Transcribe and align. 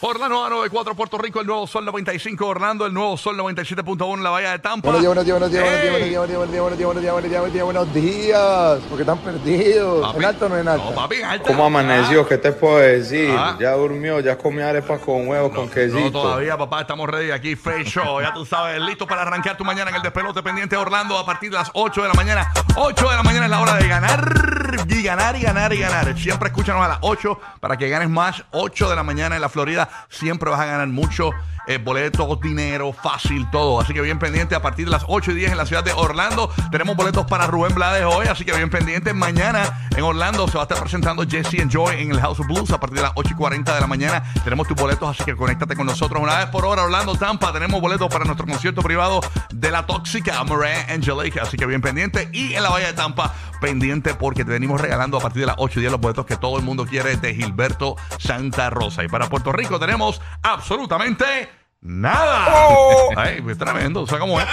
Orlando 0.00 0.48
94 0.50 0.94
Puerto 0.94 1.16
Rico, 1.18 1.40
el 1.40 1.46
nuevo 1.46 1.66
Sol 1.66 1.84
95 1.84 2.46
Orlando, 2.46 2.84
el 2.86 2.92
nuevo 2.92 3.16
Sol 3.16 3.36
97.1 3.38 4.14
en 4.18 4.22
la 4.22 4.30
Bahía 4.30 4.50
de 4.52 4.58
Tampa. 4.58 4.90
Buenos 4.90 5.00
días, 5.00 5.38
buenos 5.38 5.50
días, 5.50 5.64
buenos 5.64 5.82
días, 5.82 6.28
buenos 6.28 6.50
días, 6.50 6.60
buenos 6.62 6.78
días, 6.78 6.84
buenos 6.84 7.02
días, 7.02 7.12
buenos 7.12 7.32
días, 7.32 7.42
buenos 7.42 7.52
días, 7.52 7.62
buenos 7.62 7.62
días, 7.62 7.64
buenos 7.64 7.94
días, 7.94 7.94
buenos 7.94 7.94
días, 7.94 8.80
porque 8.88 9.02
están 9.02 9.18
perdidos. 9.18 10.06
Papi. 10.06 10.18
¿En 10.18 10.24
alto 10.24 10.44
o 10.44 10.48
no 10.50 10.58
en 10.58 10.68
alto? 10.68 10.90
No, 10.90 10.94
papi, 10.94 11.16
en 11.16 11.24
alta. 11.24 11.46
¿Cómo 11.46 11.64
amaneció? 11.64 12.26
¿Qué 12.28 12.36
te 12.38 12.52
puedo 12.52 12.78
decir? 12.78 13.34
Ah. 13.36 13.56
Ya 13.58 13.72
durmió, 13.72 14.20
ya 14.20 14.36
comió 14.36 14.66
arepas 14.66 15.00
con 15.00 15.26
huevos, 15.26 15.52
con 15.54 15.66
No 15.66 15.70
quesito. 15.70 16.10
todavía, 16.10 16.58
papá, 16.58 16.82
estamos 16.82 17.08
ready 17.08 17.30
aquí, 17.30 17.56
Face 17.56 17.84
Show. 17.84 18.20
Ya 18.20 18.32
tú 18.34 18.44
sabes, 18.44 18.80
listo 18.82 19.06
para 19.06 19.22
arrancar 19.22 19.56
tu 19.56 19.64
mañana 19.64 19.88
en 19.90 19.96
el 19.96 20.02
despelote 20.02 20.42
pendiente 20.42 20.76
de 20.76 20.82
Orlando 20.82 21.18
a 21.18 21.24
partir 21.24 21.50
de 21.50 21.56
las 21.56 21.70
8 21.72 22.02
de 22.02 22.08
la 22.08 22.14
mañana. 22.14 22.52
8 22.76 23.08
de 23.08 23.16
la 23.16 23.22
mañana 23.22 23.44
es 23.46 23.50
la 23.50 23.60
hora 23.60 23.74
de 23.76 23.88
ganar 23.88 24.63
y 24.88 25.02
ganar 25.02 25.36
y 25.36 25.40
ganar 25.42 25.72
y 25.72 25.78
ganar. 25.78 26.18
Siempre 26.18 26.48
escúchanos 26.48 26.84
a 26.84 26.88
las 26.88 26.98
8 27.00 27.40
para 27.60 27.76
que 27.76 27.88
ganes 27.88 28.10
más. 28.10 28.44
8 28.52 28.88
de 28.88 28.96
la 28.96 29.02
mañana 29.02 29.34
en 29.36 29.42
la 29.42 29.48
Florida 29.48 29.88
siempre 30.08 30.50
vas 30.50 30.60
a 30.60 30.66
ganar 30.66 30.88
mucho. 30.88 31.30
eh, 31.66 31.78
boletos, 31.78 32.40
dinero, 32.40 32.92
fácil, 32.92 33.48
todo. 33.50 33.80
Así 33.80 33.94
que 33.94 34.00
bien 34.00 34.18
pendiente 34.18 34.54
a 34.54 34.62
partir 34.62 34.84
de 34.84 34.90
las 34.90 35.04
8 35.08 35.32
y 35.32 35.34
10 35.34 35.52
en 35.52 35.58
la 35.58 35.66
ciudad 35.66 35.82
de 35.82 35.92
Orlando. 35.92 36.50
Tenemos 36.70 36.96
boletos 36.96 37.24
para 37.26 37.46
Rubén 37.46 37.74
Blades 37.74 38.04
hoy, 38.04 38.26
así 38.26 38.44
que 38.44 38.52
bien 38.52 38.70
pendiente. 38.70 39.14
Mañana 39.14 39.88
en 39.96 40.02
Orlando 40.02 40.46
se 40.46 40.54
va 40.54 40.62
a 40.62 40.64
estar 40.64 40.78
presentando 40.78 41.24
Jesse 41.26 41.60
and 41.60 41.70
Joy 41.70 42.02
en 42.02 42.10
el 42.10 42.20
House 42.20 42.40
of 42.40 42.46
Blues 42.46 42.70
a 42.70 42.78
partir 42.78 42.98
de 42.98 43.02
las 43.02 43.12
8 43.14 43.30
y 43.32 43.36
40 43.36 43.74
de 43.74 43.80
la 43.80 43.86
mañana. 43.86 44.22
Tenemos 44.44 44.68
tus 44.68 44.76
boletos, 44.76 45.08
así 45.08 45.24
que 45.24 45.34
conéctate 45.36 45.74
con 45.74 45.86
nosotros 45.86 46.22
una 46.22 46.36
vez 46.38 46.46
por 46.48 46.64
hora. 46.66 46.82
Orlando, 46.82 47.14
Tampa, 47.16 47.52
tenemos 47.52 47.80
boletos 47.80 48.08
para 48.08 48.24
nuestro 48.24 48.46
concierto 48.46 48.82
privado 48.82 49.20
de 49.52 49.70
la 49.70 49.86
tóxica 49.86 50.42
Moran 50.44 50.90
Angelique, 50.90 51.40
así 51.40 51.56
que 51.56 51.64
bien 51.64 51.80
pendiente. 51.80 52.28
Y 52.32 52.54
en 52.54 52.62
la 52.62 52.68
Bahía 52.68 52.88
de 52.88 52.92
Tampa, 52.92 53.32
pendiente 53.64 54.14
porque 54.14 54.44
te 54.44 54.50
venimos 54.50 54.78
regalando 54.78 55.16
a 55.16 55.20
partir 55.20 55.40
de 55.40 55.46
las 55.46 55.56
8 55.58 55.78
y 55.78 55.82
10 55.84 55.92
los 55.92 56.00
boletos 56.02 56.26
que 56.26 56.36
todo 56.36 56.58
el 56.58 56.64
mundo 56.64 56.84
quiere 56.84 57.16
de 57.16 57.34
Gilberto 57.34 57.96
Santa 58.18 58.68
Rosa. 58.68 59.02
Y 59.02 59.08
para 59.08 59.30
Puerto 59.30 59.52
Rico 59.52 59.80
tenemos 59.80 60.20
absolutamente 60.42 61.48
nada. 61.80 62.46
Ay, 63.16 63.40
pues 63.40 63.56
tremendo, 63.56 64.02
o 64.02 64.06
sea, 64.06 64.18
cómo 64.18 64.38
es. 64.38 64.46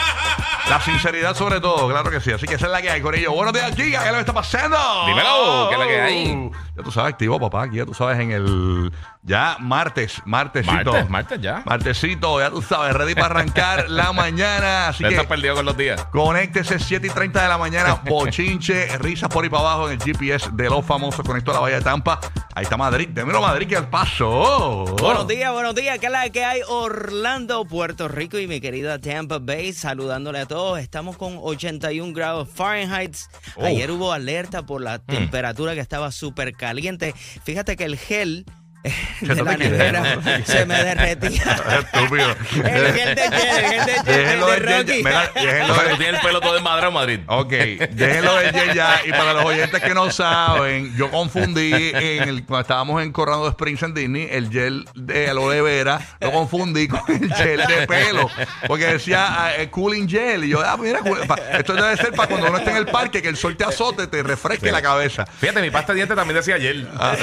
La 0.69 0.79
sinceridad 0.79 1.35
sobre 1.35 1.59
todo, 1.59 1.89
claro 1.89 2.09
que 2.09 2.21
sí. 2.21 2.31
Así 2.31 2.45
que 2.47 2.55
esa 2.55 2.67
es 2.67 2.71
la 2.71 2.81
que 2.81 2.89
hay, 2.89 3.01
Corillo. 3.01 3.31
Buenos 3.33 3.53
días, 3.53 3.75
Giga. 3.75 4.03
¿Qué 4.03 4.11
le 4.11 4.19
está 4.19 4.33
pasando? 4.33 4.77
Dímelo, 5.05 5.67
¿qué 5.69 5.73
es 5.75 5.79
la 5.79 5.87
que 5.87 6.01
hay? 6.01 6.51
Ya 6.77 6.83
tú 6.83 6.91
sabes, 6.91 7.11
activo, 7.13 7.39
papá. 7.39 7.63
Aquí 7.63 7.77
ya 7.77 7.85
tú 7.85 7.93
sabes 7.93 8.19
en 8.19 8.31
el... 8.31 8.91
Ya 9.23 9.57
martes, 9.59 10.21
martesito. 10.25 10.93
Martes, 10.93 11.09
martes 11.09 11.41
ya. 11.41 11.61
Martesito, 11.65 12.39
ya 12.39 12.49
tú 12.49 12.61
sabes, 12.61 12.93
ready 12.93 13.13
para 13.15 13.27
arrancar 13.27 13.85
la 13.89 14.13
mañana. 14.13 14.87
Así 14.87 15.03
Ya 15.03 15.09
que 15.09 15.15
estás 15.15 15.27
perdido 15.27 15.55
con 15.55 15.65
los 15.65 15.75
días. 15.75 16.05
conéctese 16.05 16.79
7 16.79 17.05
y 17.05 17.09
30 17.09 17.43
de 17.43 17.49
la 17.49 17.57
mañana. 17.57 17.95
Bochinche, 18.05 18.97
risas 18.99 19.29
por 19.29 19.43
ahí 19.43 19.49
para 19.49 19.63
abajo 19.63 19.89
en 19.89 19.99
el 19.99 20.03
GPS 20.03 20.49
de 20.53 20.69
los 20.69 20.85
famosos. 20.85 21.25
Conecto 21.25 21.51
a 21.51 21.55
la 21.55 21.59
Bahía 21.59 21.75
de 21.77 21.83
Tampa. 21.83 22.19
Ahí 22.53 22.63
está 22.63 22.75
Madrid. 22.75 23.07
Démelo 23.09 23.41
Madrid 23.41 23.67
que 23.67 23.77
al 23.77 23.89
paso. 23.89 24.85
Buenos 24.99 25.25
días, 25.27 25.53
buenos 25.53 25.73
días. 25.73 25.99
¿Qué 25.99 26.07
es 26.07 26.11
la 26.11 26.29
que 26.29 26.43
hay? 26.43 26.61
Orlando, 26.67 27.63
Puerto 27.63 28.09
Rico 28.09 28.37
y 28.37 28.47
mi 28.47 28.59
querida 28.59 28.99
Tampa 28.99 29.39
Bay. 29.39 29.71
Saludándole 29.71 30.39
a 30.39 30.45
todos. 30.45 30.79
Estamos 30.79 31.15
con 31.15 31.37
81 31.41 32.13
grados 32.13 32.49
Fahrenheit. 32.53 33.15
Oh. 33.55 33.63
Ayer 33.63 33.89
hubo 33.91 34.11
alerta 34.11 34.65
por 34.65 34.81
la 34.81 34.99
temperatura 34.99 35.75
que 35.75 35.79
estaba 35.79 36.11
súper 36.11 36.53
caliente. 36.53 37.13
Fíjate 37.45 37.77
que 37.77 37.85
el 37.85 37.97
gel 37.97 38.45
de 39.21 39.43
la 39.43 39.57
nevera 39.57 40.19
se 40.43 40.65
me 40.65 40.83
derretía. 40.83 41.43
Estúpido. 41.93 42.35
el 42.63 42.93
gel 42.93 43.15
de 43.15 43.21
gel, 43.21 43.65
el 43.65 43.71
gel 43.71 43.85
de 43.85 43.93
gel, 43.93 44.05
Déjenlo 44.05 44.47
de 44.47 44.59
del 44.59 44.67
gel, 44.67 44.77
Rocky. 44.79 45.03
mira, 45.03 45.31
déjenlo 45.35 45.75
tú 45.75 45.97
tienes 45.97 46.15
el 46.15 46.19
pelo 46.21 46.41
todo 46.41 46.53
desmadrado, 46.53 46.91
Madrid. 46.91 47.19
Ok, 47.27 47.51
déjenlo 47.51 48.35
del 48.37 48.51
gel 48.51 48.73
ya. 48.73 49.01
Y 49.05 49.11
para 49.11 49.33
los 49.33 49.45
oyentes 49.45 49.81
que 49.81 49.93
no 49.93 50.09
saben, 50.11 50.95
yo 50.95 51.11
confundí 51.11 51.91
en 51.93 52.27
el, 52.27 52.43
cuando 52.43 52.61
estábamos 52.61 53.03
en 53.03 53.11
Corrado 53.11 53.47
Springs 53.49 53.83
en 53.83 53.93
Disney, 53.93 54.27
el 54.31 54.49
gel 54.49 54.87
de 54.95 55.29
aloe 55.29 55.61
vera, 55.61 56.01
lo 56.19 56.31
confundí 56.31 56.87
con 56.87 57.01
el 57.07 57.33
gel 57.33 57.61
de 57.67 57.87
pelo. 57.87 58.29
Porque 58.67 58.85
decía 58.85 59.53
eh, 59.57 59.69
cooling 59.69 60.07
gel. 60.09 60.43
Y 60.45 60.49
yo, 60.49 60.61
ah, 60.61 60.77
mira, 60.77 61.01
esto 61.53 61.73
debe 61.73 61.97
ser 61.97 62.13
para 62.13 62.29
cuando 62.29 62.47
uno 62.47 62.57
esté 62.57 62.71
en 62.71 62.77
el 62.77 62.87
parque, 62.87 63.21
que 63.21 63.29
el 63.29 63.37
sol 63.37 63.55
te 63.55 63.63
azote, 63.63 64.07
te 64.07 64.23
refresque 64.23 64.71
la 64.71 64.81
cabeza. 64.81 65.25
Fíjate, 65.25 65.61
mi 65.61 65.69
pasta 65.69 65.93
de 65.93 65.97
dientes 65.97 66.15
también 66.15 66.37
decía 66.37 66.55
ayer. 66.55 66.87
Ah, 66.97 67.15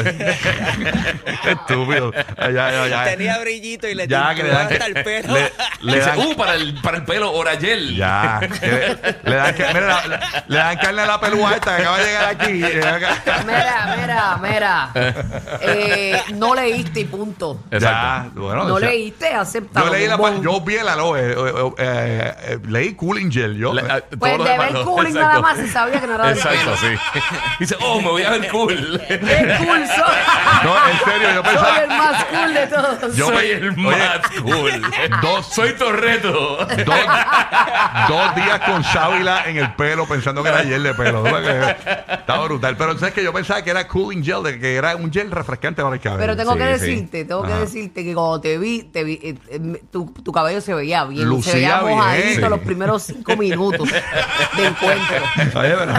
estúpido. 1.52 2.12
Ya, 2.38 2.70
ya, 2.70 2.86
ya. 2.88 3.04
Tenía 3.04 3.38
brillito 3.38 3.88
y 3.88 3.94
le 3.94 4.06
Ya, 4.08 4.34
que 4.34 4.42
le 4.42 4.48
dan 4.50 4.62
hasta 4.62 4.78
que- 4.78 4.84
el 4.86 5.04
pelo. 5.04 5.34
le- 5.34 5.52
le 5.82 5.94
Dice, 5.96 6.08
dan- 6.10 6.18
uh, 6.18 6.34
para 6.36 6.54
el, 6.54 6.80
para 6.80 6.96
el 6.98 7.04
pelo, 7.04 7.32
Oragel. 7.32 7.94
Ya. 7.96 8.40
que 8.40 8.96
le, 9.24 9.34
dan, 9.34 9.54
que- 9.54 9.66
mira, 9.74 10.06
le, 10.06 10.18
le 10.48 10.56
dan 10.58 10.76
carne 10.78 11.02
a 11.02 11.06
la 11.06 11.20
pelúa 11.20 11.54
esta 11.54 11.76
que 11.76 11.82
acaba 11.82 11.98
de 11.98 12.04
llegar 12.04 12.24
aquí. 12.24 12.52
Mira, 13.46 13.96
mira, 14.00 14.38
mira. 14.42 14.90
Eh, 15.60 16.20
no 16.34 16.54
leíste 16.54 17.00
y 17.00 17.04
punto. 17.04 17.60
Ya, 17.70 17.76
Exacto. 17.76 18.40
bueno, 18.40 18.64
No 18.64 18.74
o 18.74 18.78
sea, 18.80 18.88
leíste, 18.88 19.28
aceptado. 19.34 19.86
Yo 19.86 19.92
leí 19.92 20.06
la 20.06 20.16
yo 20.40 20.60
vi 20.60 20.76
el 20.76 20.88
aloe, 20.88 21.18
eh, 21.20 21.34
eh, 21.36 21.72
eh, 21.78 22.34
eh, 22.42 22.58
leí 22.66 22.94
cooling 22.94 23.30
gel, 23.30 23.56
yo. 23.56 23.72
Le- 23.74 23.82
ah, 23.82 24.00
Pues 24.18 24.38
de 24.38 24.58
ver 24.58 24.72
no. 24.72 24.84
cooling 24.84 25.14
nada 25.14 25.40
más 25.40 25.56
se 25.56 25.68
sabía 25.68 26.00
que 26.00 26.06
no 26.06 26.14
era 26.14 26.26
de 26.26 26.32
Exacto, 26.32 26.76
sí. 26.76 26.86
Dice, 27.60 27.76
oh, 27.80 28.00
me 28.00 28.08
voy 28.08 28.22
a 28.22 28.30
ver 28.30 28.48
cool. 28.50 29.00
¡Qué 29.08 29.18
cool 29.58 29.86
soy! 29.86 30.16
no, 30.64 30.88
en 30.90 30.98
serio, 31.04 31.37
yo 31.42 31.50
Soy 31.58 31.68
el 31.68 31.88
pensaba 31.88 32.12
más 32.12 32.24
cool 32.24 32.54
de 32.54 32.66
todos. 32.66 33.16
Yo- 33.16 33.26
Soy 33.28 33.50
el 33.50 33.68
Oye, 33.70 33.76
más 33.76 34.20
cool. 34.42 34.82
dos- 35.22 35.46
Soy 35.54 35.72
Torreto. 35.74 36.30
dos, 36.66 36.96
dos 38.08 38.34
días 38.34 38.60
con 38.60 38.84
sábila 38.84 39.42
en 39.46 39.56
el 39.58 39.72
pelo 39.74 40.06
pensando 40.06 40.42
que 40.42 40.48
era 40.48 40.62
gel 40.62 40.82
de 40.82 40.94
pelo. 40.94 41.24
Estaba 41.26 42.44
brutal. 42.44 42.76
Pero 42.76 42.98
sabes 42.98 43.14
que 43.14 43.22
yo 43.24 43.32
pensaba 43.32 43.62
que 43.62 43.70
era 43.70 43.86
cooling 43.88 44.22
gel, 44.24 44.42
de 44.42 44.58
que 44.58 44.76
era 44.76 44.96
un 44.96 45.12
gel 45.12 45.30
refrescante 45.30 45.82
para 45.82 45.94
el 45.94 46.00
cabello. 46.00 46.20
Pero 46.20 46.36
tengo 46.36 46.52
Sí, 46.52 46.58
que 46.58 46.64
sí. 46.78 46.86
decirte, 46.86 47.24
tengo 47.24 47.42
que 47.42 47.52
Ajá. 47.52 47.60
decirte 47.60 48.04
que 48.04 48.14
cuando 48.14 48.40
te 48.40 48.58
vi, 48.58 48.82
te 48.84 49.04
vi 49.04 49.14
eh, 49.22 49.34
eh, 49.50 49.82
tu, 49.90 50.10
tu 50.12 50.32
cabello 50.32 50.60
se 50.60 50.74
veía 50.74 51.04
bien. 51.04 51.28
Lucía 51.28 51.52
se 51.52 51.58
veía 51.58 51.80
mojadito 51.82 52.40
Sí. 52.44 52.48
los 52.50 52.60
primeros 52.60 53.02
cinco 53.02 53.36
minutos 53.36 53.88
de 53.90 54.66
encuentro. 54.66 55.16
Oye, 55.60 55.74
pero- 55.78 55.92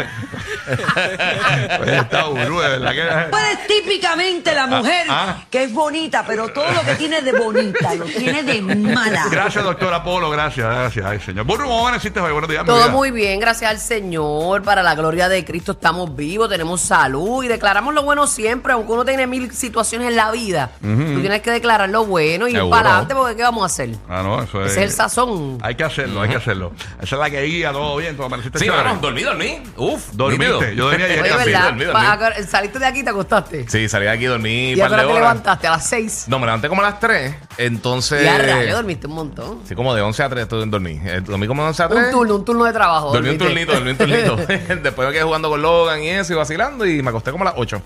Oye, 1.81 1.97
está 1.99 2.29
de 2.29 2.49
verdad 2.49 2.91
que. 2.91 3.01
Eres 3.01 3.67
típicamente 3.67 4.53
la 4.53 4.67
mujer 4.67 5.05
ah. 5.09 5.43
que 5.49 5.63
es 5.63 5.73
bonita, 5.73 6.23
pero 6.25 6.49
todo 6.49 6.69
lo 6.71 6.81
que 6.81 6.95
tiene 6.95 7.21
de 7.21 7.31
bonita 7.33 7.93
lo 7.95 8.05
tiene 8.05 8.43
de 8.43 8.61
mala. 8.61 9.25
Gracias, 9.31 9.63
doctora 9.63 10.03
Polo, 10.03 10.29
gracias, 10.29 10.65
gracias. 10.65 11.05
Ay, 11.05 11.19
señor. 11.19 11.45
Burro, 11.45 11.65
¿cómo 11.65 11.79
amaneciste 11.87 12.19
hoy? 12.19 12.31
Buenos 12.31 12.49
días, 12.49 12.63
mi 12.63 12.67
Todo 12.67 12.83
vida. 12.83 12.91
muy 12.91 13.11
bien, 13.11 13.39
gracias 13.39 13.71
al 13.71 13.79
Señor. 13.79 14.63
Para 14.63 14.83
la 14.83 14.95
gloria 14.95 15.29
de 15.29 15.43
Cristo 15.45 15.73
estamos 15.73 16.15
vivos, 16.15 16.49
tenemos 16.49 16.81
salud 16.81 17.43
y 17.43 17.47
declaramos 17.47 17.93
lo 17.93 18.03
bueno 18.03 18.27
siempre, 18.27 18.73
aunque 18.73 18.91
uno 18.91 19.05
tiene 19.05 19.27
mil 19.27 19.51
situaciones 19.51 20.09
en 20.09 20.15
la 20.15 20.31
vida. 20.31 20.71
Tú 20.81 21.19
tienes 21.21 21.41
que 21.41 21.51
declarar 21.51 21.89
lo 21.89 22.05
bueno 22.05 22.47
y 22.47 22.51
ir 22.51 22.57
Seguro. 22.57 22.75
para 22.75 22.89
adelante 22.89 23.15
porque 23.15 23.35
¿qué 23.35 23.43
vamos 23.43 23.63
a 23.63 23.65
hacer? 23.67 23.89
Ah, 24.07 24.21
no, 24.23 24.41
eso 24.43 24.63
es. 24.63 24.71
Ese 24.71 24.81
es 24.83 24.85
el 24.89 24.91
sazón. 24.95 25.57
Hay 25.61 25.75
que 25.75 25.83
hacerlo, 25.83 26.21
hay 26.21 26.29
que 26.29 26.35
hacerlo. 26.35 26.71
Esa 27.01 27.15
es 27.15 27.19
la 27.19 27.29
que 27.29 27.41
guía, 27.43 27.71
todo 27.71 27.97
bien, 27.97 28.15
todo 28.15 28.25
amaneciste 28.27 28.59
Sí, 28.59 28.65
chévere. 28.65 28.83
bueno, 28.83 28.99
dormí, 29.01 29.23
dormí. 29.23 29.63
Uf, 29.77 30.09
Dormiste. 30.13 30.58
Nímido. 30.61 30.75
Yo 30.75 30.89
dormí 30.89 31.03
ayer 31.03 31.19
Oye, 31.21 31.29
también. 31.29 31.45
¿verdad? 31.53 31.63
dormí, 31.69 31.85
dormí. 31.85 32.01
Pa- 32.35 32.43
saliste 32.47 32.79
de 32.79 32.85
aquí 32.85 32.99
y 32.99 33.03
te 33.03 33.09
acostaste. 33.09 33.65
Sí, 33.69 33.89
salí 33.89 34.05
de 34.05 34.11
aquí, 34.11 34.25
dormí 34.25 34.73
¿Y 34.73 34.81
a 34.81 34.87
par 34.87 34.91
qué 34.91 34.95
de 34.97 35.01
hora 35.01 35.01
te 35.01 35.05
horas. 35.11 35.21
levantaste? 35.21 35.67
A 35.67 35.71
las 35.71 35.87
seis. 35.89 36.25
No, 36.27 36.39
me 36.39 36.45
levanté 36.45 36.69
como 36.69 36.81
a 36.81 36.85
las 36.85 36.99
3. 36.99 37.35
Entonces. 37.57 38.23
Y 38.23 38.27
a 38.27 38.37
rayos 38.37 38.75
dormiste 38.75 39.07
un 39.07 39.13
montón. 39.13 39.59
Sí, 39.67 39.75
como 39.75 39.93
de 39.95 40.01
11 40.01 40.23
a 40.23 40.29
3 40.29 40.43
estoy 40.43 40.69
dormí. 40.69 40.99
Eh, 41.03 41.21
Dormí 41.25 41.47
como 41.47 41.61
de 41.63 41.67
11 41.69 41.83
a 41.83 41.87
3. 41.89 42.05
Un 42.05 42.11
turno, 42.11 42.35
un 42.35 42.45
turno 42.45 42.65
de 42.65 42.73
trabajo. 42.73 43.11
Dormí 43.13 43.29
un 43.29 43.37
dormiste. 43.37 43.65
turnito, 43.65 43.73
dormí 43.73 43.91
un 43.91 44.37
turnito. 44.37 44.75
Después 44.83 45.07
me 45.07 45.13
quedé 45.13 45.23
jugando 45.23 45.49
con 45.49 45.61
Logan 45.61 46.01
y 46.03 46.09
eso 46.09 46.33
y 46.33 46.35
vacilando 46.35 46.85
y 46.85 47.01
me 47.01 47.09
acosté 47.09 47.31
como 47.31 47.43
a 47.43 47.51
las 47.51 47.53
8. 47.57 47.81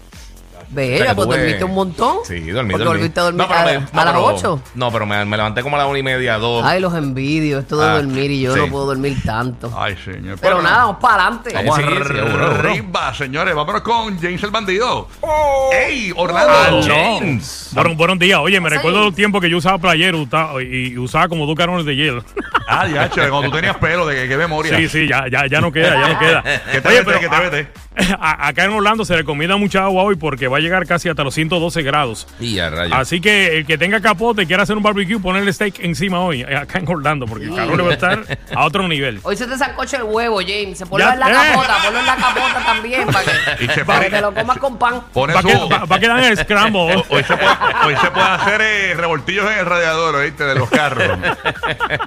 Bella, 0.73 0.95
O 0.95 1.05
sea 1.05 1.15
pues 1.15 1.27
tuve- 1.27 1.37
dormiste 1.37 1.63
un 1.63 1.73
montón. 1.73 2.17
Sí, 2.27 2.39
dormí, 2.51 2.71
Porque 2.71 2.83
dormí. 2.85 2.99
volviste 2.99 3.19
a 3.19 3.23
dormir 3.23 3.45
pero 3.47 3.59
a, 3.59 3.63
me- 3.63 3.69
a 3.71 3.79
no, 3.79 3.85
las 3.93 4.05
pero- 4.05 4.25
8. 4.25 4.61
No, 4.75 4.91
pero 4.91 5.05
me, 5.05 5.25
me 5.25 5.37
levanté 5.37 5.61
como 5.63 5.75
a 5.75 5.79
las 5.79 5.87
1 5.87 5.97
y 5.97 6.03
media, 6.03 6.37
2. 6.37 6.65
Ay, 6.65 6.79
los 6.81 6.93
envidio. 6.95 7.59
Esto 7.59 7.77
de 7.77 7.85
Ah, 7.87 7.93
dormir 7.95 8.31
y 8.31 8.41
yo 8.41 8.53
sí. 8.53 8.59
no 8.59 8.67
puedo 8.69 8.85
dormir 8.87 9.17
tanto. 9.25 9.71
Ay, 9.77 9.95
señor. 10.03 10.37
Pero 10.41 10.61
nada, 10.61 10.77
vamos 10.85 10.97
para 11.01 11.23
adelante. 11.27 11.51
Vamos 11.53 11.77
Sí, 11.77 11.83
arriba, 11.83 13.13
señores. 13.13 13.55
Vámonos 13.55 13.81
con 13.81 14.19
James 14.19 14.41
el 14.43 14.51
bandido. 14.51 15.07
Oh. 15.21 15.69
¡Ey, 15.73 16.13
Orlando! 16.15 16.53
Ah, 16.53 16.69
No. 16.71 16.81
James. 17.19 17.69
Bueno, 17.73 17.95
buenos 17.95 18.19
días. 18.19 18.39
Oye, 18.39 18.59
me 18.59 18.69
recuerdo 18.69 19.07
el 19.07 19.13
tiempo 19.13 19.39
que 19.41 19.49
yo 19.49 19.57
usaba 19.57 19.77
playero 19.77 20.25
y, 20.61 20.97
usaba 20.97 21.27
como 21.27 21.45
dos 21.45 21.55
carones 21.55 21.85
de 21.85 21.95
hielo. 21.95 22.23
Ah, 22.65 22.87
ya, 22.87 23.09
chévere, 23.09 23.29
cuando 23.29 23.49
tú 23.49 23.57
tenías 23.57 23.75
pelo, 23.75 24.07
de 24.07 24.15
que, 24.15 24.27
qué 24.29 24.37
memoria. 24.37 24.77
Sí, 24.77 24.87
sí, 24.87 25.05
ya, 25.07 25.25
ya, 25.29 25.45
ya 25.47 25.59
no 25.59 25.69
queda, 25.71 25.95
ya 25.99 26.13
no 26.13 26.17
queda. 26.19 26.41
Que 26.71 26.79
te 26.81 26.87
Oye, 26.87 26.99
vete, 27.01 27.05
pero 27.05 27.19
que 27.19 27.27
te 27.29 27.49
vete. 27.49 27.67
a- 28.19 28.47
acá 28.47 28.63
en 28.63 28.71
Orlando 28.71 29.03
se 29.03 29.15
recomienda 29.17 29.57
mucha 29.57 29.83
agua 29.83 30.03
hoy 30.03 30.15
porque 30.15 30.47
va 30.47 30.57
a 30.57 30.61
llegar 30.63 30.85
casi 30.87 31.09
hasta 31.09 31.23
los 31.23 31.33
112 31.35 31.81
grados. 31.83 32.27
Y 32.39 32.57
a 32.59 32.69
rayos. 32.69 32.97
Así 32.97 33.21
que 33.21 33.57
el 33.57 33.65
que 33.65 33.77
tenga 33.77 34.01
capote 34.01 34.43
y 34.43 34.45
quiera 34.47 34.63
hacer 34.63 34.75
un 34.77 34.83
barbecue, 34.83 35.19
ponerle 35.19 35.53
steak 35.53 35.79
encima 35.79 36.19
hoy, 36.21 36.41
eh, 36.41 36.55
acá 36.57 36.79
en 36.79 36.87
Orlando, 36.89 37.25
porque 37.27 37.45
el 37.45 37.55
calor 37.55 37.85
va 37.85 37.89
a 37.89 37.93
estar 37.93 38.23
a 38.55 38.65
otro 38.65 38.87
nivel. 38.87 39.19
Hoy 39.23 39.35
se 39.37 39.45
te 39.45 39.57
sancocha 39.57 39.97
el 39.97 40.03
huevo, 40.03 40.39
James. 40.39 40.77
Se 40.77 40.85
pone 40.85 41.03
Ya- 41.03 41.13
en 41.13 41.19
la 41.19 41.29
eh. 41.29 41.33
capota, 41.51 41.77
ponlo 41.83 41.99
en 41.99 42.05
la 42.05 42.15
capota 42.15 42.63
también 42.65 43.05
para 43.07 43.31
Y 43.59 43.67
se 43.67 43.73
que, 43.73 43.85
para 43.85 43.99
que 44.05 44.09
te 44.09 44.21
lo 44.21 44.33
comas 44.33 44.57
con 44.57 44.77
pan. 44.77 45.01
Pone 45.13 45.33
¿Para 45.33 45.49
su... 45.49 45.99
quedar 45.99 46.19
en 46.19 46.25
el 46.25 46.37
scramble? 46.37 47.03
Hoy 47.09 47.23
se, 47.23 47.35
puede, 47.37 47.51
hoy 47.85 47.95
se 48.01 48.11
puede 48.11 48.27
hacer 48.27 48.61
eh, 48.61 48.93
revoltillos 48.95 49.45
en 49.51 49.59
el 49.59 49.65
radiador, 49.65 50.15
¿oíste? 50.15 50.43
De 50.45 50.55
los 50.55 50.69
carros. 50.69 51.17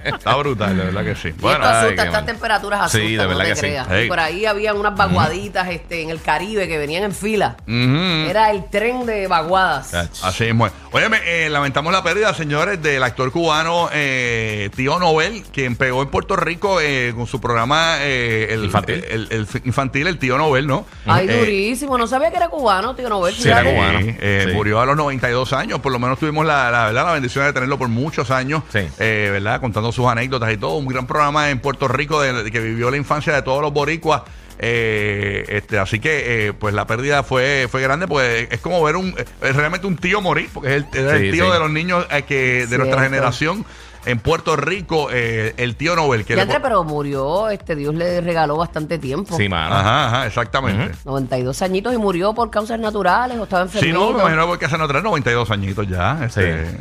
Está 0.04 0.34
brutal, 0.36 0.76
de 0.76 0.84
verdad 0.84 1.04
que 1.04 1.14
sí. 1.14 1.28
Y 1.28 1.32
Bueno, 1.40 1.64
esto 1.64 1.68
asusta, 1.76 2.02
qué 2.02 2.08
estas 2.08 2.26
temperaturas 2.26 2.80
asustan, 2.82 3.00
Sí, 3.02 3.16
de 3.16 3.26
verdad 3.26 3.34
no 3.34 3.42
te 3.42 3.48
que 3.50 3.54
sí. 3.56 3.60
creas. 3.60 3.86
Hey. 3.90 4.04
Y 4.04 4.08
por 4.08 4.20
ahí 4.20 4.46
habían 4.46 4.76
unas 4.76 4.96
vaguaditas 4.96 5.68
este, 5.68 6.02
en 6.02 6.10
el 6.10 6.20
Caribe 6.22 6.66
que 6.68 6.78
venían 6.78 7.02
en 7.04 7.12
fila. 7.12 7.56
Era 7.66 8.45
el 8.50 8.64
tren 8.70 9.06
de 9.06 9.26
vaguadas. 9.26 9.93
Así 10.22 10.44
mismo. 10.44 10.66
es. 10.66 10.72
Óyeme, 10.93 11.19
eh, 11.25 11.48
lamentamos 11.50 11.93
la 11.93 12.02
pérdida, 12.02 12.32
señores, 12.34 12.81
del 12.82 13.02
actor 13.02 13.31
cubano 13.31 13.90
eh, 13.93 14.70
Tío 14.75 14.98
Nobel, 14.98 15.43
quien 15.52 15.76
pegó 15.76 16.02
en 16.02 16.08
Puerto 16.08 16.37
Rico 16.37 16.81
eh, 16.81 17.12
con 17.14 17.26
su 17.26 17.40
programa 17.40 17.96
eh, 18.00 18.48
el, 18.50 18.64
Infantil. 18.64 19.04
El, 19.08 19.28
el- 19.31 19.46
el 19.52 19.62
infantil, 19.64 20.06
el 20.06 20.19
Tío 20.19 20.38
Nobel, 20.38 20.66
¿no? 20.66 20.87
Ay, 21.04 21.26
Eh, 21.28 21.38
durísimo. 21.38 21.98
No 21.98 22.06
sabía 22.06 22.31
que 22.31 22.37
era 22.37 22.48
cubano, 22.48 22.94
tío 22.94 23.08
Nobel. 23.08 23.34
Sí, 23.34 23.48
era 23.48 23.62
cubano. 23.62 23.98
eh, 24.02 24.44
Sí. 24.49 24.52
Murió 24.54 24.81
a 24.81 24.87
los 24.87 24.96
92 24.96 25.52
años. 25.52 25.81
Por 25.81 25.92
lo 25.92 25.99
menos 25.99 26.19
tuvimos 26.19 26.46
la, 26.46 26.70
la, 26.70 26.87
¿verdad? 26.87 27.06
la 27.06 27.12
bendición 27.12 27.44
de 27.44 27.52
tenerlo 27.52 27.78
por 27.78 27.88
muchos 27.88 28.31
años. 28.31 28.62
Sí. 28.72 28.81
eh, 28.99 29.28
¿Verdad? 29.32 29.60
Contando 29.60 29.92
sus 29.92 30.06
anécdotas 30.06 30.52
y 30.52 30.56
todo. 30.56 30.75
Un 30.76 30.87
gran 30.87 31.06
programa 31.06 31.50
en 31.50 31.58
Puerto 31.60 31.88
Rico 31.88 32.20
de, 32.22 32.44
de 32.44 32.50
que 32.50 32.60
vivió 32.60 32.90
la 32.90 32.96
infancia 32.96 33.34
de 33.34 33.42
todos 33.42 33.60
los 33.62 33.72
boricuas. 33.72 34.22
Eh, 34.58 35.44
este, 35.48 35.78
así 35.78 36.00
que 36.00 36.46
eh, 36.48 36.52
pues 36.52 36.74
la 36.74 36.86
pérdida 36.86 37.22
fue, 37.22 37.68
fue 37.70 37.82
grande, 37.82 38.06
pues 38.08 38.48
es 38.50 38.60
como 38.60 38.82
ver 38.82 38.96
un 38.96 39.14
es 39.42 39.54
realmente 39.56 39.86
un 39.86 39.96
tío 39.96 40.20
morir, 40.20 40.48
porque 40.52 40.68
es 40.68 40.74
el, 40.76 40.86
es 40.92 41.12
el 41.12 41.20
Sí, 41.26 41.30
tío 41.32 41.46
sí. 41.46 41.52
de 41.52 41.58
los 41.58 41.70
niños 41.70 42.06
eh, 42.10 42.22
que 42.22 42.66
de 42.66 42.78
nuestra 42.78 43.02
generación 43.02 43.64
en 44.06 44.20
Puerto 44.20 44.54
Rico, 44.56 45.08
eh, 45.12 45.52
el 45.56 45.74
tío 45.74 45.96
Nobel. 45.96 46.24
Que 46.24 46.36
le- 46.36 46.46
pero 46.60 46.84
murió, 46.84 47.48
este 47.50 47.74
Dios 47.74 47.92
le 47.94 48.20
regaló 48.20 48.56
bastante 48.56 48.98
tiempo. 48.98 49.36
Sí, 49.36 49.48
mano. 49.48 49.74
Ajá, 49.74 50.06
ajá, 50.06 50.26
exactamente. 50.28 50.96
92 51.04 51.60
añitos 51.62 51.92
y 51.92 51.96
murió 51.98 52.32
por 52.32 52.48
causas 52.50 52.78
naturales 52.78 53.36
o 53.38 53.42
estaba 53.44 53.66
Sí, 53.66 53.78
enfermito. 53.78 53.98
no, 54.00 54.12
me 54.12 54.20
imagino 54.20 54.46
porque 54.46 54.66
hace 54.66 54.78
no 54.78 54.86
traer 54.86 55.02
92 55.04 55.50
añitos 55.50 55.88
ya. 55.88 56.20
Este, 56.24 56.66
Sí. 56.66 56.76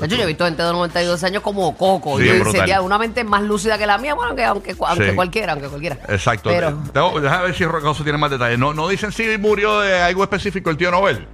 De 0.00 0.06
hecho, 0.06 0.16
yo 0.16 0.22
he 0.22 0.26
visto 0.26 0.44
gente 0.44 0.62
de 0.62 0.72
92 0.72 1.22
años 1.24 1.42
como 1.42 1.76
Coco. 1.76 2.18
Sí, 2.18 2.26
yo 2.26 2.50
sería 2.50 2.80
una 2.82 2.98
mente 2.98 3.22
más 3.24 3.42
lúcida 3.42 3.78
que 3.78 3.86
la 3.86 3.98
mía. 3.98 4.14
Bueno, 4.14 4.30
aunque, 4.30 4.44
aunque, 4.44 4.76
aunque 4.86 5.10
Sí. 5.10 5.14
cualquiera, 5.14 5.52
aunque 5.52 5.68
cualquiera. 5.68 5.98
Exacto. 6.08 6.50
Pero, 6.50 6.78
Tengo- 6.92 7.20
déjame 7.20 7.44
ver 7.44 7.54
si 7.54 7.64
Rocoso 7.64 8.02
tiene 8.02 8.18
más 8.18 8.30
detalles. 8.30 8.58
No, 8.58 8.72
no 8.74 8.88
dicen 8.88 9.12
si 9.12 9.36
murió 9.38 9.80
de 9.80 10.00
algo 10.00 10.22
específico 10.24 10.70
el 10.70 10.76
tío 10.76 10.90
Nobel. 10.90 11.26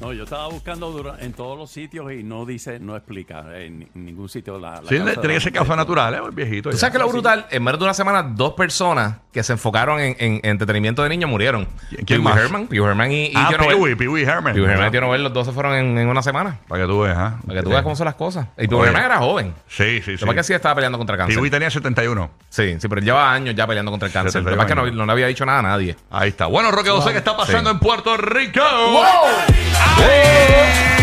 No, 0.00 0.12
yo 0.12 0.24
estaba 0.24 0.46
buscando 0.48 1.16
en 1.20 1.32
todos 1.32 1.58
los 1.58 1.70
sitios 1.70 2.12
y 2.12 2.22
no 2.22 2.46
dice, 2.46 2.78
no 2.78 2.94
explica 2.96 3.44
en, 3.58 3.80
ni- 3.80 3.88
ningún 3.94 4.28
sitio 4.28 4.58
la, 4.58 4.80
la 4.80 4.88
Sí, 4.88 4.96
causa 4.98 5.20
tiene 5.20 5.34
que 5.34 5.40
ser 5.40 5.52
causa 5.52 5.74
natural, 5.74 6.14
¿eh? 6.14 6.18
El 6.24 6.30
viejito. 6.30 6.70
¿Tú 6.70 6.76
ya. 6.76 6.80
sabes 6.80 6.92
que 6.92 6.98
lo 7.00 7.08
brutal? 7.08 7.46
En 7.50 7.64
menos 7.64 7.80
de 7.80 7.84
una 7.84 7.94
semana, 7.94 8.22
dos 8.22 8.52
personas 8.54 9.16
que 9.32 9.42
se 9.42 9.52
enfocaron 9.54 9.98
en, 10.00 10.16
en 10.20 10.40
entretenimiento 10.44 11.02
de 11.02 11.08
niños 11.08 11.28
murieron. 11.28 11.66
¿Quién 11.90 12.04
Pee 12.06 12.16
Wee 12.18 12.22
más? 12.22 12.36
Herman, 12.38 12.66
Pee 12.68 12.80
Wee 12.80 12.88
Herman 12.88 13.10
y, 13.12 13.26
y 13.26 13.32
Ah, 13.34 13.48
Pee 13.48 13.56
Pee 13.58 13.64
Herman. 13.74 13.96
Pee 13.98 14.08
Wee 14.08 14.22
Herman 14.22 14.88
y 14.88 14.90
Tío 14.92 15.00
Nobel, 15.00 15.22
los 15.24 15.32
dos 15.32 15.46
se 15.46 15.52
fueron 15.52 15.74
en, 15.74 15.98
en 15.98 16.08
una 16.08 16.22
semana. 16.22 16.60
Para 16.68 16.82
que 16.82 16.88
tú 16.88 17.00
veas, 17.00 17.18
¿ah? 17.18 17.38
Para 17.46 17.58
que 17.60 17.64
tú 17.64 17.70
veas 17.70 17.82
cómo 17.82 17.96
son 17.96 18.04
las 18.04 18.14
cosas. 18.14 18.46
Y 18.56 18.68
Pee. 18.68 18.78
Herman 18.78 19.04
era 19.04 19.18
joven. 19.18 19.52
Sí, 19.66 20.00
sí, 20.04 20.16
sí. 20.16 20.24
Lo 20.24 20.32
que 20.32 20.44
sí 20.44 20.52
estaba 20.54 20.76
peleando 20.76 20.96
contra 20.98 21.16
Pee 21.16 21.22
cáncer. 21.24 21.42
Wee 21.42 21.50
tenía 21.50 21.70
71. 21.70 22.30
Sí, 22.48 22.76
sí, 22.80 22.88
pero 22.88 23.00
él 23.00 23.04
lleva 23.04 23.32
años 23.32 23.54
ya 23.56 23.66
peleando 23.66 23.90
contra 23.90 24.06
el 24.06 24.12
cáncer. 24.12 24.42
Lo 24.44 24.50
que 24.50 24.56
pasa 24.56 24.68
es 24.68 24.68
que 24.70 24.74
no, 24.76 24.82
71 24.82 24.96
no 25.02 25.06
le 25.06 25.12
había 25.12 25.26
dicho 25.26 25.44
nada 25.44 25.58
a 25.58 25.62
nadie. 25.62 25.96
Ahí 26.10 26.28
está. 26.28 26.46
Bueno, 26.46 26.70
Roque 26.70 26.90
José, 26.90 27.10
¿qué 27.12 27.18
está 27.18 27.36
pasando 27.36 27.70
Sí. 27.70 27.74
en 27.74 27.80
Puerto 27.80 28.16
Rico? 28.16 28.60
¡Ay! 28.62 29.87
Díselo, 29.96 30.97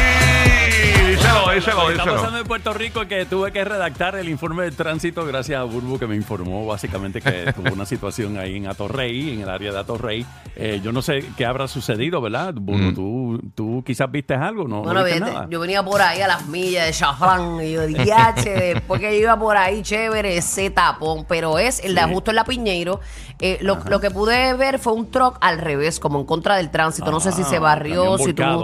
díselo, 1.55 1.89
está 1.91 2.05
pasando 2.05 2.37
en 2.39 2.45
Puerto 2.45 2.73
Rico 2.73 3.07
que 3.07 3.25
tuve 3.25 3.51
que 3.51 3.63
redactar 3.63 4.15
el 4.15 4.29
informe 4.29 4.63
de 4.63 4.71
tránsito 4.71 5.25
gracias 5.25 5.59
a 5.59 5.63
Burbu 5.63 5.97
que 5.99 6.07
me 6.07 6.15
informó 6.15 6.65
básicamente 6.65 7.21
que 7.21 7.51
tuvo 7.55 7.73
una 7.73 7.85
situación 7.85 8.37
ahí 8.37 8.57
en 8.57 8.67
Atorrey, 8.67 9.31
en 9.33 9.41
el 9.41 9.49
área 9.49 9.71
de 9.71 9.79
Atorrey. 9.79 10.25
Eh, 10.55 10.79
yo 10.83 10.91
no 10.91 11.01
sé 11.01 11.25
qué 11.37 11.45
habrá 11.45 11.67
sucedido, 11.67 12.21
¿verdad? 12.21 12.53
Burbu, 12.53 12.93
tú, 12.93 13.41
tú 13.55 13.83
quizás 13.85 14.09
viste 14.11 14.33
algo, 14.33 14.67
¿no? 14.67 14.81
bueno, 14.83 14.99
no 14.99 15.05
viste 15.05 15.19
vete, 15.19 15.31
nada. 15.33 15.47
yo 15.49 15.59
venía 15.59 15.83
por 15.83 16.01
ahí 16.01 16.21
a 16.21 16.27
las 16.27 16.47
millas 16.47 16.85
de 16.85 16.91
Chafrán 16.93 17.59
y 17.61 17.73
yo 17.73 17.85
dije, 17.87 18.05
"Yache, 18.05 18.49
después 18.75 19.01
que 19.01 19.11
yo 19.13 19.19
iba 19.23 19.37
por 19.39 19.57
ahí, 19.57 19.81
chévere, 19.81 20.37
ese 20.37 20.69
tapón. 20.69 21.25
Pero 21.27 21.57
es 21.59 21.83
el 21.83 21.93
de 21.95 22.01
Sí. 22.05 22.13
justo 22.13 22.31
en 22.31 22.35
la 22.35 22.43
Piñeiro. 22.45 22.99
Eh, 23.39 23.57
lo, 23.61 23.79
lo 23.89 23.99
que 23.99 24.11
pude 24.11 24.53
ver 24.53 24.79
fue 24.79 24.93
un 24.93 25.11
truck 25.11 25.37
al 25.41 25.57
revés, 25.59 25.99
como 25.99 26.19
en 26.19 26.25
contra 26.25 26.55
del 26.55 26.69
tránsito. 26.71 27.11
no 27.11 27.19
sé 27.19 27.31
si 27.33 27.43
se 27.43 27.57
Ah, 27.57 27.59
barrió, 27.59 28.17
si 28.17 28.25
se- 28.25 28.33
ya 28.33 28.55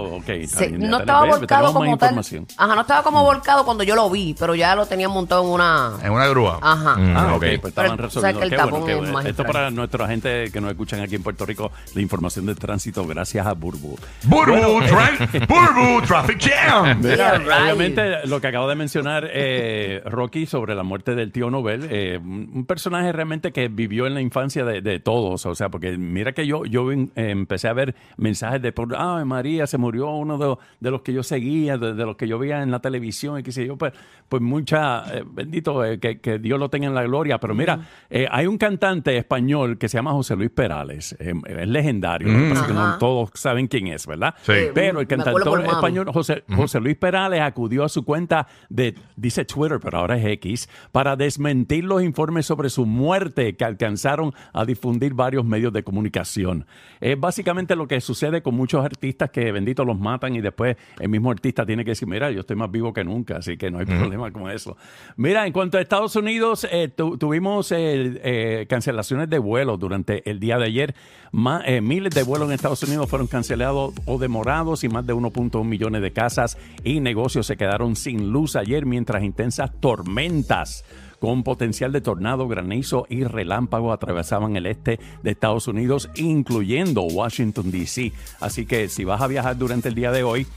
no 0.78 1.00
estaba 1.00 1.26
volcado 1.26 1.74
como 1.74 1.98
tal. 1.98 2.20
Ajá, 2.58 2.76
no 2.76 2.81
estaba 2.82 3.04
como 3.04 3.24
volcado 3.24 3.66
cuando 3.66 3.84
yo 3.84 3.96
lo 3.96 4.10
vi, 4.10 4.36
pero 4.38 4.56
ya 4.56 4.76
lo 4.76 4.86
tenían 4.86 5.12
montado 5.12 5.44
en 5.44 5.50
una. 5.50 5.92
En 6.04 6.12
una 6.12 6.28
grúa. 6.28 6.60
Ajá. 6.62 6.96
Mm, 6.96 7.18
Ah, 7.18 7.34
ok, 7.36 7.40
pues 7.40 7.58
Pero 7.60 7.68
estaban 7.70 7.98
resolviendo. 7.98 8.40
que 8.40 8.46
el 8.46 8.52
Qué 8.52 8.58
tapón 8.58 8.72
bueno, 8.72 8.86
qué 8.86 8.92
es 8.94 8.98
bueno. 8.98 9.14
magistral. 9.14 9.32
Esto 9.48 9.54
para 9.54 9.72
nuestra 9.72 10.08
gente 10.08 10.52
que 10.52 10.62
nos 10.62 10.72
escuchan 10.72 11.00
aquí 11.02 11.16
en 11.16 11.24
Puerto 11.24 11.46
Rico, 11.46 11.72
la 11.96 12.02
información 12.02 12.46
de 12.46 12.56
tránsito 12.56 13.06
gracias 13.06 13.46
a 13.46 13.54
Burbu. 13.54 13.98
Burbu, 14.24 14.82
tra- 14.82 15.48
Burbu, 15.48 16.02
Traffic 16.06 16.40
Jam. 16.40 17.00
Mira, 17.02 17.16
Yeah, 17.16 17.38
right. 17.38 17.50
obviamente 17.64 18.28
lo 18.28 18.40
que 18.42 18.48
acabo 18.48 18.68
de 18.68 18.76
mencionar 18.76 19.28
eh, 19.32 20.02
Rocky 20.06 20.46
sobre 20.46 20.76
la 20.76 20.84
muerte 20.84 21.16
del 21.16 21.32
tío 21.32 21.50
Nobel, 21.50 21.88
eh, 21.90 22.20
un 22.22 22.50
un 22.54 22.66
personaje 22.66 23.12
realmente 23.12 23.52
que 23.52 23.68
vivió 23.70 24.08
en 24.08 24.14
la 24.14 24.22
infancia 24.22 24.66
de, 24.66 24.82
de 24.82 25.00
todos, 25.00 25.46
o 25.46 25.56
sea, 25.56 25.70
porque 25.70 25.98
mira 25.98 26.32
que 26.34 26.46
yo 26.48 26.66
yo 26.66 26.92
eh, 26.92 27.08
empecé 27.16 27.68
a 27.68 27.74
ver 27.74 27.96
mensajes 28.18 28.62
de 28.62 28.72
por, 28.72 28.96
ay 28.98 29.26
María, 29.26 29.68
se 29.68 29.78
murió 29.78 30.10
uno 30.12 30.38
de, 30.38 30.56
de 30.80 30.92
los 30.92 31.02
que 31.02 31.14
yo 31.14 31.24
seguía, 31.24 31.78
de, 31.78 31.94
de 31.94 32.06
los 32.06 32.16
que 32.18 32.28
yo 32.28 32.40
veía 32.40 32.62
en 32.64 32.71
la 32.72 32.80
televisión 32.80 33.40
y 33.40 33.44
qué 33.44 33.52
sé 33.52 33.66
yo, 33.66 33.78
pues, 33.78 33.94
pues 34.28 34.42
mucha, 34.42 35.04
eh, 35.14 35.24
bendito, 35.26 35.84
eh, 35.84 36.00
que, 36.00 36.20
que 36.20 36.40
Dios 36.40 36.60
lo 36.60 36.70
tenga 36.70 36.88
en 36.88 36.96
la 36.96 37.04
gloria, 37.04 37.40
pero 37.40 37.54
mira, 37.54 37.80
eh, 38.10 38.28
hay 38.30 38.48
un 38.48 38.58
cantante 38.58 39.16
español 39.18 39.78
que 39.78 39.90
se 39.90 39.98
llama 39.98 40.12
José 40.12 40.36
Luis 40.36 40.50
Perales, 40.50 41.16
eh, 41.20 41.34
es 41.46 41.68
legendario, 41.68 42.28
que 42.28 42.50
pasa 42.50 42.68
que 42.68 42.74
no 42.74 42.98
todos 42.98 43.30
saben 43.34 43.68
quién 43.68 43.88
es, 43.88 44.08
¿verdad? 44.08 44.36
Sí. 44.42 44.54
Pero 44.74 45.00
el 45.00 45.08
mami. 45.08 45.70
español 45.70 46.12
José, 46.12 46.44
José 46.56 46.80
Luis 46.80 46.96
Perales 46.96 47.42
acudió 47.42 47.84
a 47.84 47.90
su 47.90 48.04
cuenta 48.04 48.48
de, 48.70 48.96
dice 49.16 49.46
Twitter, 49.46 49.80
pero 49.82 50.00
ahora 50.00 50.18
es 50.18 50.26
X, 50.26 50.70
para 50.92 51.16
desmentir 51.16 51.84
los 51.84 52.04
informes 52.04 52.46
sobre 52.46 52.70
su 52.70 52.86
muerte 52.86 53.56
que 53.56 53.66
alcanzaron 53.66 54.34
a 54.54 54.66
difundir 54.66 55.14
varios 55.14 55.46
medios 55.46 55.74
de 55.74 55.84
comunicación. 55.84 56.66
Es 57.00 57.20
básicamente 57.20 57.76
lo 57.76 57.88
que 57.88 58.00
sucede 58.02 58.42
con 58.42 58.56
muchos 58.56 58.84
artistas 58.84 59.30
que 59.32 59.52
bendito 59.52 59.86
los 59.86 60.00
matan 60.00 60.36
y 60.36 60.42
después 60.42 60.78
el 61.00 61.10
mismo 61.10 61.32
artista 61.32 61.66
tiene 61.66 61.84
que 61.84 61.92
decir, 61.92 62.08
mira, 62.08 62.32
yo 62.32 62.42
estoy 62.42 62.56
más 62.62 62.72
vivo 62.72 62.94
que 62.94 63.04
nunca, 63.04 63.38
así 63.38 63.58
que 63.58 63.70
no 63.70 63.80
hay 63.80 63.86
problema 63.86 64.32
con 64.32 64.50
eso. 64.50 64.78
Mira, 65.18 65.46
en 65.46 65.54
cuanto 65.54 65.78
a 65.78 65.82
Estados 65.82 66.16
Unidos, 66.16 66.66
eh, 66.72 66.88
tu- 66.88 67.18
tuvimos 67.18 67.72
eh, 67.72 68.22
eh, 68.24 68.66
cancelaciones 68.70 69.30
de 69.30 69.40
vuelos 69.40 69.80
durante 69.80 70.30
el 70.30 70.40
día 70.40 70.58
de 70.58 70.66
ayer. 70.66 70.96
Ma- 71.34 71.62
eh, 71.66 71.82
miles 71.82 72.14
de 72.14 72.24
vuelos 72.24 72.48
en 72.50 72.54
Estados 72.56 72.82
Unidos 72.84 73.10
fueron 73.10 73.28
cancelados 73.28 73.94
o 74.06 74.18
demorados 74.18 74.84
y 74.84 74.90
más 74.90 75.06
de 75.06 75.14
1.1 75.14 75.64
millones 75.64 76.02
de 76.02 76.12
casas 76.12 76.58
y 76.84 77.00
negocios 77.00 77.46
se 77.48 77.56
quedaron 77.58 77.96
sin 77.96 78.32
luz 78.32 78.56
ayer 78.56 78.86
mientras 78.86 79.24
intensas 79.24 79.72
tormentas 79.80 80.84
con 81.22 81.44
potencial 81.44 81.92
de 81.94 82.02
tornado, 82.02 82.48
granizo 82.48 83.06
y 83.08 83.24
relámpago 83.24 83.94
atravesaban 83.94 84.56
el 84.58 84.66
este 84.66 85.00
de 85.22 85.32
Estados 85.32 85.68
Unidos, 85.68 86.10
incluyendo 86.16 87.04
Washington, 87.04 87.70
D.C. 87.72 88.12
Así 88.40 88.66
que 88.66 88.90
si 88.90 89.06
vas 89.06 89.22
a 89.22 89.28
viajar 89.28 89.56
durante 89.56 89.88
el 89.88 89.96
día 89.96 90.12
de 90.12 90.24
hoy, 90.24 90.48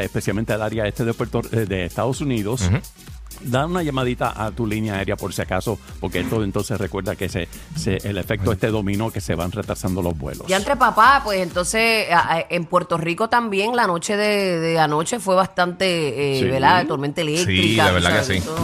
especialmente 0.00 0.54
al 0.54 0.62
área 0.62 0.86
este 0.86 1.04
de, 1.04 1.12
Puerto, 1.12 1.42
eh, 1.52 1.66
de 1.66 1.84
Estados 1.84 2.20
Unidos, 2.22 2.68
Da 3.42 3.66
una 3.66 3.82
llamadita 3.82 4.32
a 4.42 4.50
tu 4.50 4.66
línea 4.66 4.94
aérea 4.94 5.14
por 5.14 5.30
si 5.34 5.42
acaso, 5.42 5.78
porque 6.00 6.20
esto 6.20 6.42
entonces 6.42 6.80
recuerda 6.80 7.16
que 7.16 7.28
se, 7.28 7.46
se- 7.76 7.98
el 8.08 8.16
efecto 8.16 8.50
este 8.50 8.68
dominó 8.68 9.10
que 9.10 9.20
se 9.20 9.34
van 9.34 9.52
retrasando 9.52 10.00
los 10.00 10.16
vuelos. 10.16 10.48
Y 10.48 10.54
entre 10.54 10.74
papá, 10.74 11.20
pues 11.22 11.40
entonces 11.42 12.10
a- 12.10 12.36
a- 12.36 12.46
en 12.48 12.64
Puerto 12.64 12.96
Rico 12.96 13.28
también 13.28 13.76
la 13.76 13.86
noche 13.86 14.16
de, 14.16 14.58
de 14.58 14.78
anoche 14.78 15.20
fue 15.20 15.34
bastante, 15.34 16.38
eh, 16.38 16.40
Sí. 16.40 16.44
¿verdad? 16.46 16.86
Tormenta 16.86 17.20
eléctrica. 17.20 17.84
de 17.88 17.92
verdad 17.92 18.22
tú 18.22 18.26
que 18.32 18.38
sí. 18.40 18.40
todo 18.40 18.56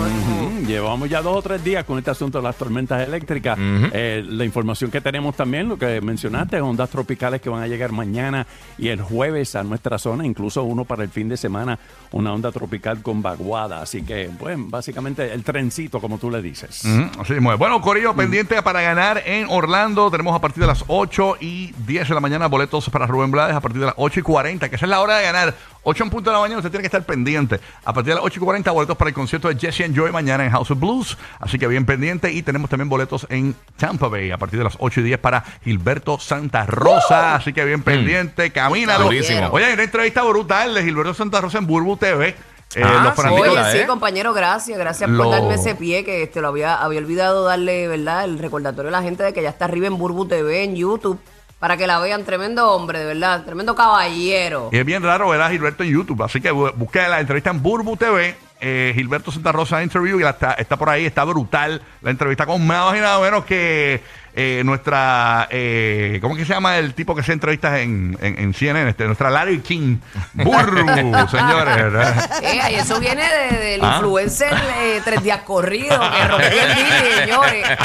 Llevamos 0.72 1.10
ya 1.10 1.20
dos 1.20 1.36
o 1.36 1.42
tres 1.42 1.62
días 1.62 1.84
con 1.84 1.98
este 1.98 2.10
asunto 2.10 2.38
de 2.38 2.44
las 2.44 2.56
tormentas 2.56 3.06
eléctricas. 3.06 3.58
Eh, 3.60 4.24
la 4.26 4.42
información 4.42 4.90
que 4.90 5.02
tenemos 5.02 5.36
también, 5.36 5.68
lo 5.68 5.78
que 5.78 6.00
mencionaste, 6.00 6.62
ondas 6.62 6.88
tropicales 6.88 7.42
que 7.42 7.50
van 7.50 7.62
a 7.62 7.66
llegar 7.66 7.92
mañana 7.92 8.46
y 8.78 8.88
el 8.88 9.02
jueves 9.02 9.54
a 9.54 9.62
nuestra 9.64 9.98
zona, 9.98 10.24
incluso 10.24 10.62
uno 10.62 10.86
para 10.86 11.02
el 11.02 11.10
fin 11.10 11.28
de 11.28 11.36
semana, 11.36 11.78
una 12.12 12.32
onda 12.32 12.50
tropical 12.52 13.02
con 13.02 13.20
vaguada. 13.20 13.82
Así 13.82 14.02
que, 14.02 14.30
bueno, 14.40 14.64
básicamente 14.68 15.30
el 15.30 15.44
trencito, 15.44 16.00
como 16.00 16.16
tú 16.16 16.30
le 16.30 16.40
dices. 16.40 16.82
Ujú, 16.86 17.20
Así 17.20 17.34
mismo 17.34 17.52
es. 17.52 17.58
Bueno, 17.58 17.82
Corillo, 17.82 18.14
pendiente 18.14 18.62
para 18.62 18.80
ganar 18.80 19.22
en 19.26 19.48
Orlando. 19.50 20.10
Tenemos 20.10 20.34
a 20.34 20.40
partir 20.40 20.62
de 20.62 20.68
las 20.68 20.84
8 20.86 21.36
y 21.40 21.72
10 21.86 22.08
de 22.08 22.14
la 22.14 22.20
mañana 22.20 22.46
boletos 22.46 22.88
para 22.88 23.06
Rubén 23.06 23.30
Blades 23.30 23.54
a 23.54 23.60
partir 23.60 23.80
de 23.80 23.86
las 23.88 23.94
8 23.98 24.20
y 24.20 24.22
40, 24.22 24.70
que 24.70 24.76
esa 24.76 24.86
es 24.86 24.90
la 24.90 25.02
hora 25.02 25.18
de 25.18 25.24
ganar. 25.24 25.54
8 25.84 26.04
en 26.04 26.10
punto 26.10 26.30
de 26.30 26.34
la 26.36 26.40
mañana, 26.40 26.58
usted 26.58 26.70
tiene 26.70 26.82
que 26.82 26.86
estar 26.86 27.02
pendiente. 27.04 27.58
A 27.84 27.92
partir 27.92 28.10
de 28.10 28.14
las 28.16 28.24
8 28.24 28.38
y 28.40 28.44
40, 28.44 28.70
boletos 28.70 28.96
para 28.96 29.08
el 29.08 29.14
concierto 29.14 29.48
de 29.48 29.58
Jesse 29.58 29.80
and 29.82 29.96
Joy 29.96 30.12
mañana 30.12 30.44
en 30.44 30.50
House 30.52 30.70
of 30.70 30.78
Blues. 30.78 31.18
Así 31.40 31.58
que 31.58 31.66
bien 31.66 31.84
pendiente. 31.84 32.32
Y 32.32 32.42
tenemos 32.42 32.70
también 32.70 32.88
boletos 32.88 33.26
en 33.30 33.54
Tampa 33.76 34.08
Bay 34.08 34.30
a 34.30 34.38
partir 34.38 34.58
de 34.58 34.64
las 34.64 34.76
8 34.78 35.00
y 35.00 35.04
10 35.04 35.18
para 35.18 35.42
Gilberto 35.64 36.18
Santa 36.20 36.66
Rosa. 36.66 37.34
Así 37.34 37.52
que 37.52 37.64
bien 37.64 37.82
pendiente. 37.82 38.50
Camínalo. 38.52 39.04
Durísimo. 39.06 39.48
Oye, 39.50 39.64
hay 39.66 39.72
una 39.74 39.82
entrevista 39.84 40.22
brutal 40.22 40.74
de 40.74 40.84
Gilberto 40.84 41.14
Santa 41.14 41.40
Rosa 41.40 41.58
en 41.58 41.66
Burbu 41.66 41.96
TV. 41.96 42.28
Eh, 42.74 42.82
Ah, 42.82 43.02
los 43.04 43.14
fanáticos- 43.14 43.48
Oye, 43.48 43.72
sí, 43.72 43.78
¿eh? 43.78 43.86
compañero, 43.86 44.32
gracias. 44.32 44.78
Gracias 44.78 45.10
Lo- 45.10 45.24
por 45.24 45.32
darme 45.32 45.54
ese 45.56 45.74
pie 45.74 46.04
que 46.04 46.22
este, 46.22 46.40
lo 46.40 46.48
había, 46.48 46.76
había 46.82 47.00
olvidado 47.00 47.44
darle, 47.44 47.86
¿verdad? 47.86 48.24
El 48.24 48.38
recordatorio 48.38 48.88
a 48.88 48.92
la 48.92 49.02
gente 49.02 49.22
de 49.24 49.34
que 49.34 49.42
ya 49.42 49.50
está 49.50 49.66
arriba 49.66 49.88
en 49.88 49.98
Burbu 49.98 50.26
TV 50.26 50.64
en 50.64 50.74
YouTube 50.76 51.18
para 51.62 51.76
que 51.76 51.86
la 51.86 52.00
vean. 52.00 52.24
Tremendo 52.24 52.72
hombre, 52.72 52.98
de 52.98 53.04
verdad. 53.04 53.44
Tremendo 53.44 53.76
caballero. 53.76 54.68
Y 54.72 54.78
es 54.78 54.84
bien 54.84 55.00
raro 55.00 55.28
ver 55.28 55.40
a 55.40 55.48
Gilberto 55.48 55.84
en 55.84 55.90
YouTube. 55.92 56.20
Así 56.24 56.40
que 56.40 56.52
bu- 56.52 56.72
busque 56.74 56.98
la 57.06 57.20
entrevista 57.20 57.50
en 57.50 57.62
Burbu 57.62 57.96
TV 57.96 58.34
eh, 58.64 58.92
Gilberto 58.96 59.30
Santa 59.30 59.52
Rosa 59.52 59.80
Interview 59.82 60.18
y 60.20 60.24
está, 60.24 60.52
está 60.54 60.76
por 60.76 60.88
ahí, 60.88 61.04
está 61.06 61.22
brutal 61.24 61.80
la 62.00 62.10
entrevista 62.10 62.46
con 62.46 62.64
nada 62.66 62.86
más 62.86 62.96
y 62.96 63.00
nada 63.00 63.18
menos 63.20 63.44
que 63.44 64.00
eh, 64.34 64.62
nuestra, 64.64 65.46
eh, 65.50 66.18
¿cómo 66.22 66.36
que 66.36 66.44
se 66.44 66.52
llama 66.54 66.78
el 66.78 66.94
tipo 66.94 67.14
que 67.14 67.22
se 67.24 67.32
entrevista 67.32 67.80
en, 67.80 68.16
en, 68.22 68.38
en 68.38 68.54
CNN? 68.54 68.88
Este, 68.90 69.04
nuestra 69.04 69.30
Larry 69.30 69.58
King. 69.60 69.98
Burru, 70.34 70.86
señores. 71.30 71.76
¿verdad? 71.76 72.30
Eh, 72.42 72.60
y 72.70 72.74
eso 72.76 72.98
viene 73.00 73.22
de- 73.28 73.56
del 73.58 73.84
Ah. 73.84 73.94
influencer 73.96 74.54
eh, 74.78 75.00
tres 75.04 75.22
días 75.24 75.40
corridos, 75.42 75.98
que 75.98 76.28
rompió 76.28 76.48
el 76.62 76.74
Disney, 76.76 77.12
señores. 77.24 77.66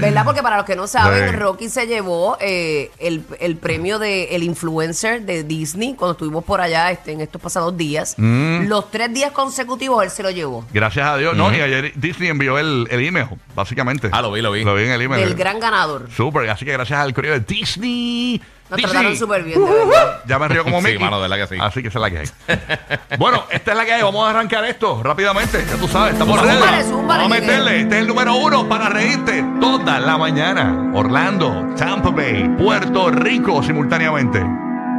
¿Verdad? 0.00 0.24
Porque 0.24 0.42
para 0.42 0.56
los 0.56 0.66
que 0.66 0.76
no 0.76 0.86
saben, 0.86 1.30
Sí. 1.30 1.36
Rocky 1.36 1.68
se 1.68 1.86
llevó 1.86 2.36
eh, 2.40 2.90
el, 2.98 3.24
el 3.40 3.56
premio 3.56 3.98
de 3.98 4.34
el 4.36 4.42
influencer 4.42 5.22
de 5.22 5.44
Disney 5.44 5.94
cuando 5.94 6.12
estuvimos 6.12 6.44
por 6.44 6.60
allá 6.60 6.90
este, 6.90 7.12
en 7.12 7.20
estos 7.20 7.40
pasados 7.40 7.76
días. 7.76 8.14
Mm. 8.16 8.66
Los 8.66 8.90
tres 8.90 9.12
días 9.12 9.30
consecutivos 9.32 10.02
él 10.04 10.10
se 10.10 10.22
lo 10.22 10.30
llevó. 10.30 10.64
Gracias 10.72 11.06
a 11.06 11.16
Dios. 11.16 11.36
No, 11.36 11.54
y 11.54 11.60
ayer 11.60 11.92
Disney 11.96 12.28
envió 12.28 12.58
el, 12.58 12.86
el 12.90 13.04
email, 13.06 13.28
básicamente. 13.54 14.08
Ah, 14.12 14.22
lo 14.22 14.32
vi, 14.32 14.42
lo 14.42 14.50
vi. 14.52 14.64
Lo 14.64 14.74
vi 14.74 14.84
en 14.84 14.90
el 14.92 15.02
email. 15.02 15.24
Del 15.24 15.34
gran 15.34 15.58
ganador. 15.60 16.08
Súper, 16.14 16.48
así 16.50 16.64
que 16.64 16.72
gracias 16.72 16.98
al 16.98 17.12
correo 17.14 17.34
de 17.34 17.40
Disney. 17.40 18.40
Nos 18.68 18.76
Disney. 18.78 18.92
trataron 18.92 19.16
súper 19.16 19.42
bien, 19.44 19.64
de 19.64 19.70
verdad. 19.72 20.20
Ya 20.26 20.38
me 20.38 20.48
río 20.48 20.64
como 20.64 20.78
Sí, 20.80 20.86
Mickey. 20.86 20.98
mano, 20.98 21.20
de 21.20 21.28
verdad 21.28 21.48
que 21.48 21.54
sí. 21.54 21.60
Así 21.62 21.82
que 21.82 21.88
esa 21.88 21.98
es 21.98 22.02
la 22.02 22.10
que 22.10 22.18
hay. 22.18 22.28
bueno, 23.18 23.44
esta 23.50 23.70
es 23.72 23.76
la 23.76 23.84
que 23.84 23.92
hay. 23.92 24.02
Vamos 24.02 24.26
a 24.26 24.30
arrancar 24.30 24.64
esto 24.64 25.02
rápidamente. 25.02 25.64
Ya 25.70 25.76
tú 25.76 25.86
sabes, 25.86 26.14
estamos 26.14 26.38
Zúmbale, 26.40 26.60
ready. 26.60 26.82
zúmbale, 26.84 27.22
Vamos 27.22 27.36
a 27.36 27.40
que- 27.40 27.46
meterle. 27.46 27.80
Este 27.82 27.94
es 27.96 28.00
el 28.02 28.08
número 28.08 28.34
uno 28.36 28.68
para 28.68 28.88
reírte 28.88 29.44
toda 29.60 30.00
la 30.00 30.16
mañana. 30.18 30.90
Orlando, 30.94 31.74
Tampa 31.76 32.10
Bay, 32.10 32.48
Puerto 32.58 33.10
Rico 33.10 33.62
simultáneamente. 33.62 34.44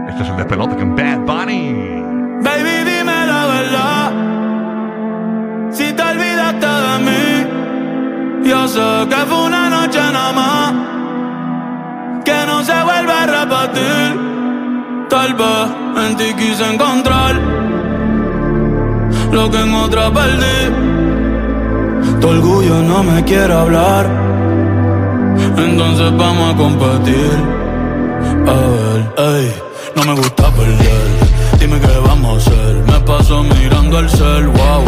Este 0.09 0.23
es 0.23 0.29
el 0.29 0.37
despelote 0.37 0.75
con 0.75 0.95
Bad 0.95 1.17
Bunny. 1.19 1.73
Baby, 2.41 2.83
dime 2.85 3.25
la 3.25 3.45
verdad. 3.47 4.11
Si 5.73 5.91
te 5.93 6.01
olvidaste 6.01 6.65
de 6.65 6.99
mí, 6.99 8.49
yo 8.49 8.67
sé 8.67 8.79
que 9.09 9.15
fue 9.27 9.43
una 9.45 9.66
vuelve 12.97 13.13
a 13.13 13.25
repetir. 13.25 14.07
Tal 15.09 15.33
vez 15.33 15.67
en 16.05 16.17
ti 16.17 16.33
quise 16.37 16.65
encontrar 16.73 17.35
lo 19.31 19.51
que 19.51 19.59
en 19.59 19.73
otra 19.73 20.11
perdí. 20.11 20.59
Tu 22.19 22.27
orgullo 22.27 22.81
no 22.81 23.03
me 23.03 23.23
quiere 23.23 23.53
hablar. 23.53 24.05
Entonces 25.57 26.11
vamos 26.17 26.53
a 26.53 26.57
competir. 26.57 27.31
A 28.47 28.57
ver, 28.73 28.99
ey, 29.17 29.53
no 29.95 30.03
me 30.05 30.13
gusta 30.13 30.51
perder. 30.51 31.07
Dime 31.59 31.79
qué 31.79 31.99
vamos 32.05 32.33
a 32.33 32.37
hacer. 32.37 32.75
Me 32.91 32.99
paso 33.01 33.43
mirando 33.43 33.99
el 33.99 34.09
cel, 34.09 34.47
wow. 34.47 34.83